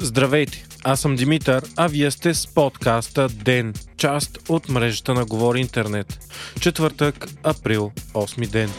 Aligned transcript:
Здравейте, 0.00 0.64
аз 0.84 1.00
съм 1.00 1.16
Димитър, 1.16 1.64
а 1.76 1.86
вие 1.86 2.10
сте 2.10 2.34
с 2.34 2.46
подкаста 2.46 3.28
ДЕН, 3.28 3.74
част 3.96 4.38
от 4.48 4.68
мрежата 4.68 5.14
на 5.14 5.24
Говори 5.24 5.60
Интернет. 5.60 6.18
Четвъртък, 6.60 7.26
април, 7.42 7.92
8 8.14 8.48
ден. 8.50 8.70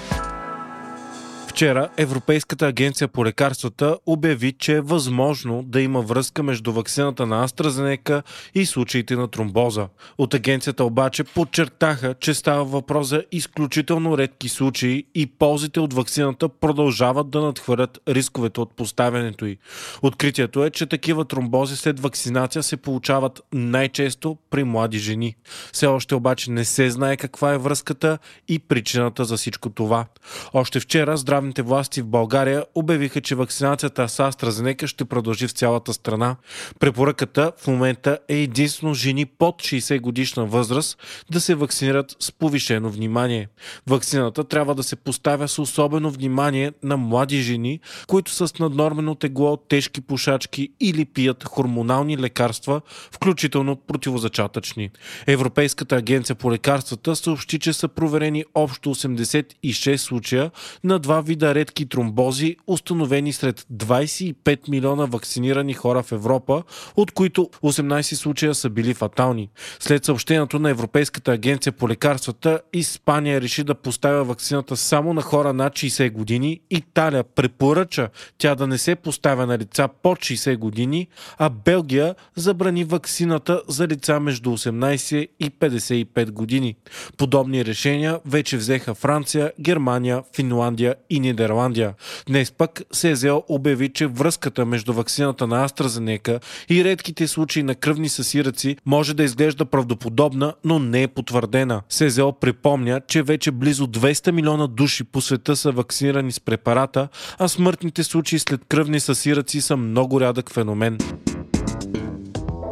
Вчера 1.55 1.89
Европейската 1.97 2.67
агенция 2.67 3.07
по 3.07 3.25
лекарствата 3.25 3.97
обяви, 4.05 4.51
че 4.51 4.73
е 4.73 4.81
възможно 4.81 5.63
да 5.63 5.81
има 5.81 6.01
връзка 6.01 6.43
между 6.43 6.71
вакцината 6.71 7.25
на 7.25 7.47
AstraZeneca 7.47 8.23
и 8.55 8.65
случаите 8.65 9.15
на 9.15 9.27
тромбоза. 9.27 9.87
От 10.17 10.33
агенцията 10.33 10.83
обаче 10.83 11.23
подчертаха, 11.23 12.15
че 12.19 12.33
става 12.33 12.65
въпрос 12.65 13.07
за 13.07 13.23
изключително 13.31 14.17
редки 14.17 14.49
случаи 14.49 15.03
и 15.15 15.25
ползите 15.25 15.79
от 15.79 15.93
вакцината 15.93 16.49
продължават 16.49 17.29
да 17.29 17.41
надхвърлят 17.41 17.99
рисковете 18.07 18.61
от 18.61 18.75
поставянето 18.75 19.45
й. 19.45 19.57
Откритието 20.01 20.63
е, 20.63 20.69
че 20.69 20.85
такива 20.85 21.25
тромбози 21.25 21.75
след 21.75 21.99
вакцинация 21.99 22.63
се 22.63 22.77
получават 22.77 23.41
най-често 23.53 24.37
при 24.49 24.63
млади 24.63 24.97
жени. 24.99 25.35
Все 25.73 25.87
още 25.87 26.15
обаче 26.15 26.51
не 26.51 26.65
се 26.65 26.89
знае 26.89 27.17
каква 27.17 27.53
е 27.53 27.57
връзката 27.57 28.17
и 28.47 28.59
причината 28.59 29.25
за 29.25 29.37
всичко 29.37 29.69
това. 29.69 30.05
Още 30.53 30.79
вчера 30.79 31.17
здраве 31.17 31.44
здравните 31.45 31.61
власти 31.61 32.01
в 32.01 32.07
България 32.07 32.65
обявиха, 32.75 33.21
че 33.21 33.35
вакцинацията 33.35 34.09
с 34.09 34.17
AstraZeneca 34.17 34.85
ще 34.85 35.05
продължи 35.05 35.47
в 35.47 35.51
цялата 35.51 35.93
страна. 35.93 36.35
Препоръката 36.79 37.51
в 37.57 37.67
момента 37.67 38.19
е 38.27 38.35
единствено 38.35 38.93
жени 38.93 39.25
под 39.25 39.55
60 39.55 40.01
годишна 40.01 40.45
възраст 40.45 40.97
да 41.31 41.41
се 41.41 41.55
вакцинират 41.55 42.15
с 42.19 42.31
повишено 42.31 42.89
внимание. 42.89 43.47
Вакцината 43.87 44.43
трябва 44.43 44.75
да 44.75 44.83
се 44.83 44.95
поставя 44.95 45.47
с 45.47 45.59
особено 45.59 46.11
внимание 46.11 46.71
на 46.83 46.97
млади 46.97 47.41
жени, 47.41 47.79
които 48.07 48.31
са 48.31 48.47
с 48.47 48.59
наднормено 48.59 49.15
тегло, 49.15 49.57
тежки 49.57 50.01
пушачки 50.01 50.69
или 50.79 51.05
пият 51.05 51.43
хормонални 51.43 52.17
лекарства, 52.17 52.81
включително 53.11 53.75
противозачатъчни. 53.75 54.89
Европейската 55.27 55.95
агенция 55.95 56.35
по 56.35 56.51
лекарствата 56.51 57.15
съобщи, 57.15 57.59
че 57.59 57.73
са 57.73 57.87
проверени 57.87 58.45
общо 58.55 58.95
86 58.95 59.97
случая 59.97 60.51
на 60.83 60.99
два 60.99 61.21
вида 61.21 61.34
вида 61.35 61.55
редки 61.55 61.85
тромбози, 61.85 62.55
установени 62.67 63.33
сред 63.33 63.65
25 63.73 64.69
милиона 64.69 65.05
вакцинирани 65.05 65.73
хора 65.73 66.03
в 66.03 66.11
Европа, 66.11 66.63
от 66.95 67.11
които 67.11 67.49
18 67.63 68.01
случая 68.15 68.55
са 68.55 68.69
били 68.69 68.93
фатални. 68.93 69.49
След 69.79 70.05
съобщението 70.05 70.59
на 70.59 70.69
Европейската 70.69 71.31
агенция 71.31 71.73
по 71.73 71.89
лекарствата, 71.89 72.59
Испания 72.73 73.41
реши 73.41 73.63
да 73.63 73.75
поставя 73.75 74.23
вакцината 74.23 74.77
само 74.77 75.13
на 75.13 75.21
хора 75.21 75.53
над 75.53 75.73
60 75.73 76.11
години, 76.11 76.59
Италия 76.69 77.23
препоръча 77.23 78.09
тя 78.37 78.55
да 78.55 78.67
не 78.67 78.77
се 78.77 78.95
поставя 78.95 79.45
на 79.45 79.57
лица 79.57 79.89
под 80.03 80.19
60 80.19 80.57
години, 80.57 81.07
а 81.37 81.49
Белгия 81.49 82.15
забрани 82.35 82.83
вакцината 82.83 83.61
за 83.67 83.87
лица 83.87 84.19
между 84.19 84.49
18 84.49 85.27
и 85.39 85.51
55 85.51 86.31
години. 86.31 86.75
Подобни 87.17 87.65
решения 87.65 88.19
вече 88.25 88.57
взеха 88.57 88.95
Франция, 88.95 89.51
Германия, 89.59 90.23
Финландия 90.35 90.95
и 91.09 91.19
Нидерландия. 91.25 91.93
Днес 92.27 92.51
пък 92.51 92.81
СЕЗЕО 92.91 93.43
обяви, 93.49 93.89
че 93.89 94.07
връзката 94.07 94.65
между 94.65 94.93
вакцината 94.93 95.47
на 95.47 95.69
AstraZeneca 95.69 96.41
и 96.69 96.83
редките 96.83 97.27
случаи 97.27 97.63
на 97.63 97.75
кръвни 97.75 98.09
съсираци 98.09 98.77
може 98.85 99.13
да 99.13 99.23
изглежда 99.23 99.65
правдоподобна, 99.65 100.53
но 100.63 100.79
не 100.79 101.03
е 101.03 101.07
потвърдена. 101.07 101.81
СЕЗЕО 101.89 102.31
припомня, 102.31 103.01
че 103.07 103.23
вече 103.23 103.51
близо 103.51 103.87
200 103.87 104.31
милиона 104.31 104.67
души 104.67 105.03
по 105.03 105.21
света 105.21 105.55
са 105.55 105.71
вакцинирани 105.71 106.31
с 106.31 106.39
препарата, 106.39 107.07
а 107.37 107.47
смъртните 107.47 108.03
случаи 108.03 108.39
след 108.39 108.61
кръвни 108.69 108.99
съсираци 108.99 109.61
са 109.61 109.77
много 109.77 110.21
рядък 110.21 110.51
феномен. 110.51 110.97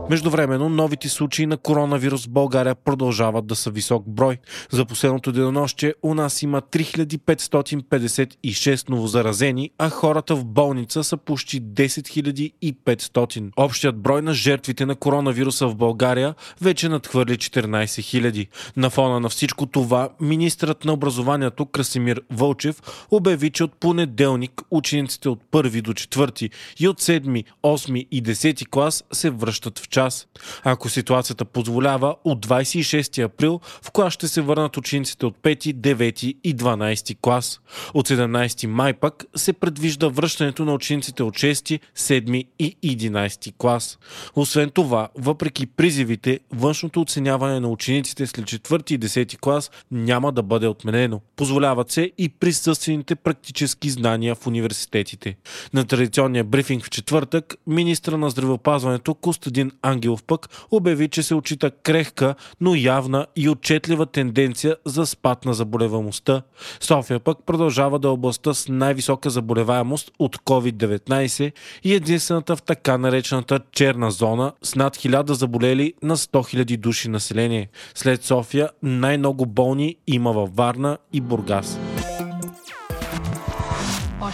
Междувременно, 0.09 0.69
новите 0.69 1.09
случаи 1.09 1.45
на 1.45 1.57
коронавирус 1.57 2.25
в 2.25 2.29
България 2.29 2.75
продължават 2.75 3.47
да 3.47 3.55
са 3.55 3.71
висок 3.71 4.03
брой. 4.07 4.37
За 4.71 4.85
последното 4.85 5.31
денонощие 5.31 5.93
у 6.03 6.13
нас 6.13 6.41
има 6.41 6.61
3556 6.61 8.89
новозаразени, 8.89 9.69
а 9.77 9.89
хората 9.89 10.35
в 10.35 10.45
болница 10.45 11.03
са 11.03 11.17
почти 11.17 11.61
10 11.61 12.53
500. 12.85 13.51
Общият 13.57 14.01
брой 14.01 14.21
на 14.21 14.33
жертвите 14.33 14.85
на 14.85 14.95
коронавируса 14.95 15.67
в 15.67 15.75
България 15.75 16.35
вече 16.61 16.89
надхвърли 16.89 17.37
14 17.37 17.85
000. 17.85 18.47
На 18.77 18.89
фона 18.89 19.19
на 19.19 19.29
всичко 19.29 19.65
това, 19.65 20.09
министрът 20.21 20.85
на 20.85 20.93
образованието 20.93 21.65
Красимир 21.65 22.21
Вълчев 22.31 22.81
обяви, 23.11 23.49
че 23.49 23.63
от 23.63 23.79
понеделник 23.79 24.61
учениците 24.71 25.29
от 25.29 25.39
1 25.51 25.81
до 25.81 25.93
4 25.93 26.49
и 26.79 26.87
от 26.87 27.01
7, 27.01 27.43
8 27.63 28.07
и 28.11 28.23
10 28.23 28.69
клас 28.69 29.03
се 29.11 29.29
връщат 29.29 29.79
в 29.79 29.89
час. 29.93 30.27
Ако 30.63 30.89
ситуацията 30.89 31.45
позволява, 31.45 32.15
от 32.23 32.45
26 32.45 33.23
април 33.23 33.59
в 33.81 33.91
клас 33.91 34.13
ще 34.13 34.27
се 34.27 34.41
върнат 34.41 34.77
учениците 34.77 35.25
от 35.25 35.37
5, 35.37 35.73
9 35.73 36.23
и 36.43 36.55
12 36.55 37.17
клас. 37.21 37.59
От 37.93 38.09
17 38.09 38.67
май 38.67 38.93
пък 38.93 39.25
се 39.35 39.53
предвижда 39.53 40.07
връщането 40.07 40.65
на 40.65 40.73
учениците 40.73 41.23
от 41.23 41.33
6, 41.33 41.79
7 41.97 42.47
и 42.59 42.77
11 42.83 43.53
клас. 43.57 43.99
Освен 44.35 44.69
това, 44.69 45.09
въпреки 45.15 45.65
призивите, 45.65 46.39
външното 46.51 47.01
оценяване 47.01 47.59
на 47.59 47.67
учениците 47.67 48.27
след 48.27 48.45
4 48.45 48.91
и 48.91 48.99
10 48.99 49.39
клас 49.39 49.71
няма 49.91 50.31
да 50.31 50.43
бъде 50.43 50.67
отменено. 50.67 51.21
Позволяват 51.35 51.91
се 51.91 52.11
и 52.17 52.29
присъствените 52.29 53.15
практически 53.15 53.89
знания 53.89 54.35
в 54.35 54.47
университетите. 54.47 55.35
На 55.73 55.85
традиционния 55.85 56.43
брифинг 56.43 56.85
в 56.85 56.89
четвъртък, 56.89 57.55
министра 57.67 58.17
на 58.17 58.29
здравеопазването 58.29 59.13
Костадин 59.13 59.71
Ангелов 59.83 60.23
пък 60.23 60.49
обяви, 60.71 61.09
че 61.09 61.23
се 61.23 61.35
очита 61.35 61.71
крехка, 61.71 62.35
но 62.61 62.75
явна 62.75 63.25
и 63.35 63.49
отчетлива 63.49 64.05
тенденция 64.05 64.75
за 64.85 65.05
спад 65.05 65.45
на 65.45 65.53
заболеваемостта. 65.53 66.41
София 66.79 67.19
пък 67.19 67.37
продължава 67.45 67.99
да 67.99 68.07
е 68.07 68.11
областта 68.11 68.53
с 68.53 68.67
най-висока 68.67 69.29
заболеваемост 69.29 70.11
от 70.19 70.37
COVID-19 70.37 71.51
и 71.83 71.93
единствената 71.93 72.55
в 72.55 72.61
така 72.61 72.97
наречената 72.97 73.59
черна 73.71 74.11
зона 74.11 74.53
с 74.61 74.75
над 74.75 74.97
1000 74.97 75.31
заболели 75.31 75.93
на 76.03 76.17
100 76.17 76.63
000 76.63 76.77
души 76.77 77.09
население. 77.09 77.69
След 77.95 78.23
София 78.23 78.69
най-много 78.83 79.45
болни 79.45 79.95
има 80.07 80.31
във 80.31 80.55
Варна 80.55 80.97
и 81.13 81.21
Бургас 81.21 81.79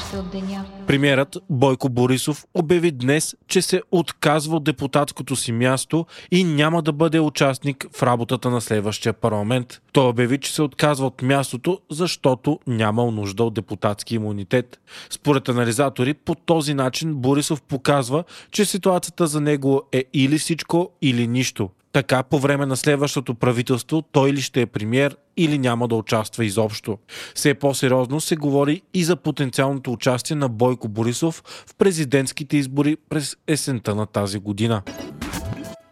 още 0.10 0.18
от 0.18 0.30
деня. 0.32 0.66
Премьерът 0.88 1.38
Бойко 1.50 1.90
Борисов 1.90 2.46
обяви 2.54 2.92
днес, 2.92 3.36
че 3.48 3.62
се 3.62 3.82
отказва 3.92 4.56
от 4.56 4.64
депутатското 4.64 5.36
си 5.36 5.52
място 5.52 6.06
и 6.32 6.44
няма 6.44 6.82
да 6.82 6.92
бъде 6.94 7.20
участник 7.20 7.88
в 7.94 8.04
работата 8.04 8.50
на 8.50 8.62
следващия 8.62 9.14
парламент. 9.14 9.82
Той 9.92 10.08
обяви, 10.08 10.38
че 10.38 10.54
се 10.54 10.62
отказва 10.62 11.08
от 11.08 11.22
мястото, 11.22 11.80
защото 11.92 12.60
нямал 12.68 13.12
нужда 13.12 13.44
от 13.44 13.54
депутатски 13.54 14.16
имунитет. 14.16 14.80
Според 15.10 15.50
анализатори, 15.50 16.14
по 16.14 16.36
този 16.36 16.74
начин 16.74 17.14
Борисов 17.14 17.62
показва, 17.62 18.24
че 18.52 18.66
ситуацията 18.66 19.28
за 19.28 19.42
него 19.42 19.82
е 19.92 20.04
или 20.14 20.38
всичко, 20.38 20.90
или 21.02 21.28
нищо. 21.28 21.70
Така 21.92 22.24
по 22.24 22.40
време 22.40 22.66
на 22.66 22.78
следващото 22.78 23.36
правителство 23.36 24.02
той 24.02 24.34
ли 24.34 24.42
ще 24.42 24.62
е 24.62 24.66
премьер 24.66 25.18
или 25.38 25.58
няма 25.58 25.88
да 25.88 25.96
участва 25.96 26.46
изобщо. 26.46 26.98
Все 27.36 27.54
по-сериозно 27.54 28.22
се 28.22 28.36
говори 28.36 28.82
и 28.94 29.04
за 29.04 29.16
потенциалното 29.16 29.92
участие 29.92 30.36
на 30.36 30.50
Бойко 30.50 30.88
Борисов 30.88 31.44
в 31.68 31.76
президентските 31.76 32.58
избори 32.58 32.98
през 33.10 33.38
есента 33.48 33.96
на 33.96 34.06
тази 34.06 34.40
година. 34.40 34.82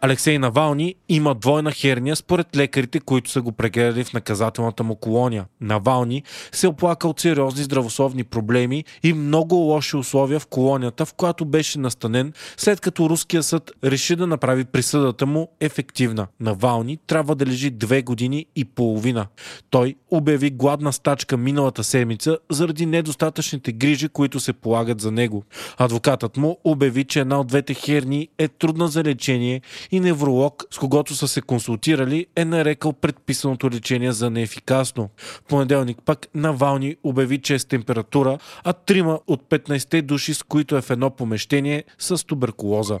Алексей 0.00 0.38
Навални 0.38 0.94
има 1.08 1.34
двойна 1.34 1.72
херния 1.72 2.16
според 2.16 2.56
лекарите, 2.56 3.00
които 3.00 3.30
са 3.30 3.42
го 3.42 3.52
прегледали 3.52 4.04
в 4.04 4.12
наказателната 4.12 4.84
му 4.84 4.96
колония. 4.96 5.44
Навални 5.60 6.22
се 6.52 6.68
оплака 6.68 7.08
от 7.08 7.20
сериозни 7.20 7.62
здравословни 7.62 8.24
проблеми 8.24 8.84
и 9.02 9.12
много 9.12 9.54
лоши 9.54 9.96
условия 9.96 10.40
в 10.40 10.46
колонията, 10.46 11.06
в 11.06 11.14
която 11.14 11.44
беше 11.44 11.78
настанен, 11.78 12.32
след 12.56 12.80
като 12.80 13.10
руския 13.10 13.42
съд 13.42 13.70
реши 13.84 14.16
да 14.16 14.26
направи 14.26 14.64
присъдата 14.64 15.26
му 15.26 15.48
ефективна. 15.60 16.26
Навални 16.40 16.98
трябва 17.06 17.34
да 17.34 17.46
лежи 17.46 17.70
две 17.70 18.02
години 18.02 18.46
и 18.56 18.64
половина. 18.64 19.26
Той 19.70 19.94
обяви 20.10 20.50
гладна 20.50 20.92
стачка 20.92 21.36
миналата 21.36 21.84
седмица 21.84 22.38
заради 22.50 22.86
недостатъчните 22.86 23.72
грижи, 23.72 24.08
които 24.08 24.40
се 24.40 24.52
полагат 24.52 25.00
за 25.00 25.10
него. 25.10 25.44
Адвокатът 25.76 26.36
му 26.36 26.58
обяви, 26.64 27.04
че 27.04 27.20
една 27.20 27.40
от 27.40 27.46
двете 27.46 27.74
херни 27.74 28.28
е 28.38 28.48
трудна 28.48 28.88
за 28.88 29.04
лечение 29.04 29.60
и 29.90 30.00
невролог, 30.00 30.64
с 30.70 30.78
когото 30.78 31.14
са 31.14 31.28
се 31.28 31.40
консултирали, 31.40 32.26
е 32.36 32.44
нарекал 32.44 32.92
предписаното 32.92 33.70
лечение 33.70 34.12
за 34.12 34.30
неефикасно. 34.30 35.10
В 35.18 35.42
понеделник 35.42 35.98
пък 36.04 36.26
Навални 36.34 36.96
обяви, 37.04 37.38
че 37.38 37.54
е 37.54 37.58
с 37.58 37.64
температура, 37.64 38.38
а 38.64 38.72
трима 38.72 39.20
от 39.26 39.42
15 39.42 40.02
души, 40.02 40.34
с 40.34 40.42
които 40.42 40.76
е 40.76 40.82
в 40.82 40.90
едно 40.90 41.10
помещение, 41.10 41.84
с 41.98 42.26
туберкулоза. 42.26 42.98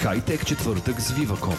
Хайтек 0.00 0.46
четвъртък 0.46 1.00
с 1.00 1.12
Viva.com 1.12 1.56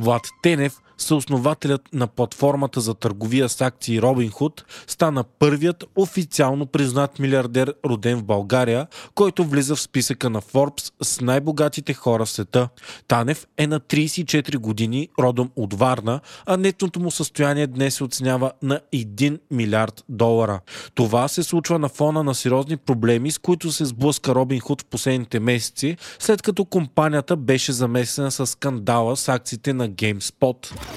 Влад 0.00 0.22
Тенев 0.42 0.80
съоснователят 0.98 1.82
на 1.92 2.06
платформата 2.06 2.80
за 2.80 2.94
търговия 2.94 3.48
с 3.48 3.60
акции 3.60 4.00
Robinhood, 4.00 4.62
стана 4.86 5.24
първият 5.24 5.84
официално 5.96 6.66
признат 6.66 7.18
милиардер 7.18 7.74
роден 7.86 8.18
в 8.18 8.24
България, 8.24 8.86
който 9.14 9.44
влиза 9.44 9.76
в 9.76 9.80
списъка 9.80 10.30
на 10.30 10.42
Forbes 10.42 10.92
с 11.02 11.20
най-богатите 11.20 11.94
хора 11.94 12.24
в 12.24 12.30
света. 12.30 12.68
Танев 13.08 13.46
е 13.56 13.66
на 13.66 13.80
34 13.80 14.56
години, 14.56 15.08
родом 15.18 15.50
от 15.56 15.74
Варна, 15.74 16.20
а 16.46 16.56
нетното 16.56 17.00
му 17.00 17.10
състояние 17.10 17.66
днес 17.66 17.94
се 17.94 18.04
оценява 18.04 18.52
на 18.62 18.80
1 18.94 19.38
милиард 19.50 20.04
долара. 20.08 20.60
Това 20.94 21.28
се 21.28 21.42
случва 21.42 21.78
на 21.78 21.88
фона 21.88 22.22
на 22.22 22.34
сериозни 22.34 22.76
проблеми, 22.76 23.30
с 23.30 23.38
които 23.38 23.72
се 23.72 23.84
сблъска 23.84 24.34
Робин 24.34 24.60
Худ 24.60 24.82
в 24.82 24.84
последните 24.84 25.40
месеци, 25.40 25.96
след 26.18 26.42
като 26.42 26.64
компанията 26.64 27.36
беше 27.36 27.72
замесена 27.72 28.30
с 28.30 28.46
скандала 28.46 29.16
с 29.16 29.28
акциите 29.28 29.72
на 29.72 29.90
GameSpot. 29.90 30.87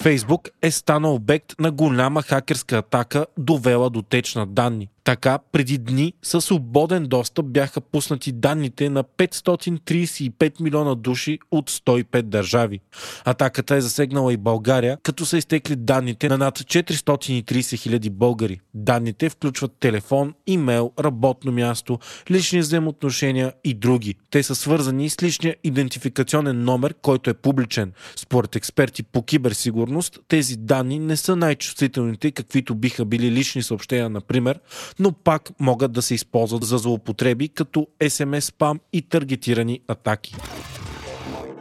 Фейсбук 0.00 0.48
е 0.62 0.70
станал 0.70 1.14
обект 1.14 1.54
на 1.58 1.70
голяма 1.70 2.22
хакерска 2.22 2.78
атака, 2.78 3.26
довела 3.38 3.90
до 3.90 4.02
теч 4.02 4.34
на 4.34 4.46
данни. 4.46 4.90
Така, 5.08 5.38
преди 5.52 5.78
дни 5.78 6.12
със 6.22 6.44
свободен 6.44 7.04
достъп 7.04 7.46
бяха 7.46 7.80
пуснати 7.80 8.32
данните 8.32 8.90
на 8.90 9.04
535 9.04 10.60
милиона 10.60 10.94
души 10.94 11.38
от 11.50 11.70
105 11.70 12.22
държави. 12.22 12.80
Атаката 13.24 13.74
е 13.74 13.80
засегнала 13.80 14.32
и 14.32 14.36
България, 14.36 14.98
като 15.02 15.26
са 15.26 15.38
изтекли 15.38 15.76
данните 15.76 16.28
на 16.28 16.38
над 16.38 16.58
430 16.58 17.76
хиляди 17.76 18.10
българи. 18.10 18.60
Данните 18.74 19.28
включват 19.28 19.72
телефон, 19.80 20.34
имейл, 20.46 20.92
работно 21.00 21.52
място, 21.52 21.98
лични 22.30 22.60
взаимоотношения 22.60 23.52
и 23.64 23.74
други. 23.74 24.14
Те 24.30 24.42
са 24.42 24.54
свързани 24.54 25.10
с 25.10 25.22
личния 25.22 25.56
идентификационен 25.64 26.64
номер, 26.64 26.94
който 27.02 27.30
е 27.30 27.34
публичен. 27.34 27.92
Според 28.16 28.56
експерти 28.56 29.02
по 29.02 29.22
киберсигурност, 29.22 30.18
тези 30.28 30.56
данни 30.56 30.98
не 30.98 31.16
са 31.16 31.36
най-чувствителните, 31.36 32.30
каквито 32.30 32.74
биха 32.74 33.04
били 33.04 33.30
лични 33.30 33.62
съобщения, 33.62 34.08
например, 34.08 34.60
но 34.98 35.12
пак 35.12 35.50
могат 35.60 35.92
да 35.92 36.02
се 36.02 36.14
използват 36.14 36.64
за 36.64 36.78
злоупотреби 36.78 37.48
като 37.48 37.86
SMS 38.00 38.40
спам 38.40 38.80
и 38.92 39.02
таргетирани 39.02 39.80
атаки. 39.88 40.36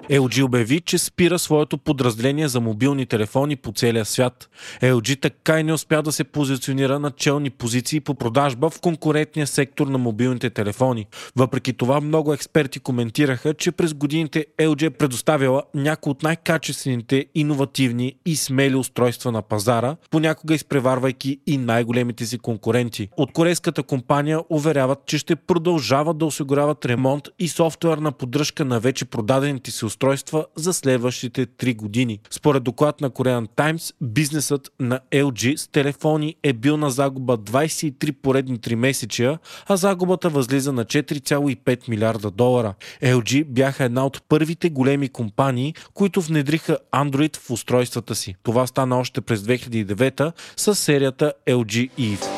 LG 0.10 0.44
обяви, 0.44 0.82
че 0.82 0.98
спира 0.98 1.40
своето 1.40 1.78
подразделение 1.78 2.48
за 2.48 2.62
мобилни 2.62 3.06
телефони 3.06 3.56
по 3.56 3.72
целия 3.72 4.06
свят. 4.06 4.50
LG 4.82 5.22
така 5.22 5.60
и 5.60 5.64
не 5.64 5.74
успя 5.74 6.02
да 6.02 6.12
се 6.12 6.24
позиционира 6.24 7.00
на 7.00 7.12
челни 7.12 7.50
позиции 7.50 8.00
по 8.00 8.16
продажба 8.16 8.70
в 8.70 8.82
конкурентния 8.82 9.48
сектор 9.48 9.88
на 9.88 9.98
мобилните 9.98 10.50
телефони. 10.50 11.06
Въпреки 11.36 11.74
това, 11.74 12.02
много 12.02 12.34
експерти 12.34 12.80
коментираха, 12.80 13.54
че 13.54 13.72
през 13.72 13.94
годините 13.94 14.46
LG 14.60 14.86
е 14.86 14.90
предоставила 14.90 15.64
някои 15.74 16.12
от 16.12 16.24
най-качествените, 16.24 17.26
иновативни 17.36 18.14
и 18.26 18.36
смели 18.36 18.76
устройства 18.76 19.32
на 19.32 19.42
пазара, 19.42 19.96
понякога 20.10 20.54
изпреварвайки 20.54 21.40
и 21.48 21.58
най-големите 21.58 22.26
си 22.26 22.38
конкуренти. 22.38 23.10
От 23.18 23.32
корейската 23.32 23.84
компания 23.84 24.40
уверяват, 24.50 25.00
че 25.06 25.18
ще 25.18 25.36
продължават 25.36 26.18
да 26.18 26.26
осигуряват 26.26 26.86
ремонт 26.86 27.24
и 27.40 27.48
софтуерна 27.48 28.12
поддръжка 28.12 28.66
на 28.66 28.80
вече 28.80 29.06
продадените 29.06 29.72
си 29.72 29.86
устройства 29.86 29.97
устройства 29.98 30.46
за 30.56 30.74
следващите 30.74 31.46
3 31.46 31.76
години. 31.76 32.20
Според 32.30 32.64
доклад 32.64 33.02
на 33.02 33.10
Korean 33.10 33.48
Times, 33.48 33.94
бизнесът 34.02 34.72
на 34.80 35.00
LG 35.12 35.56
с 35.56 35.68
телефони 35.68 36.36
е 36.44 36.54
бил 36.54 36.78
на 36.78 36.92
загуба 36.92 37.38
23 37.38 38.12
поредни 38.12 38.60
3 38.60 38.76
месечия, 38.76 39.40
а 39.68 39.78
загубата 39.78 40.30
възлиза 40.30 40.74
на 40.74 40.86
4,5 40.86 41.90
милиарда 41.90 42.32
долара. 42.32 42.74
LG 43.04 43.44
бяха 43.44 43.84
една 43.84 44.06
от 44.06 44.22
първите 44.30 44.70
големи 44.70 45.10
компании, 45.10 45.74
които 45.94 46.22
внедриха 46.22 46.78
Android 46.94 47.38
в 47.38 47.52
устройствата 47.52 48.16
си. 48.16 48.36
Това 48.44 48.68
стана 48.68 49.00
още 49.00 49.22
през 49.22 49.42
2009 49.42 50.32
с 50.58 50.76
серията 50.76 51.34
LG 51.48 51.90
Eve. 52.00 52.37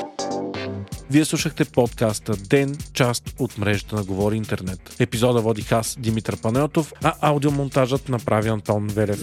Вие 1.11 1.25
слушахте 1.25 1.65
подкаста 1.65 2.33
Ден, 2.35 2.77
част 2.93 3.35
от 3.39 3.57
мрежата 3.57 3.95
на 3.95 4.03
Говори 4.03 4.35
Интернет. 4.35 4.95
Епизода 4.99 5.41
водих 5.41 5.71
аз, 5.71 5.97
Димитър 5.99 6.37
Панеотов, 6.41 6.93
а 7.03 7.13
аудиомонтажът 7.21 8.09
направи 8.09 8.49
Антон 8.49 8.87
Велев. 8.87 9.19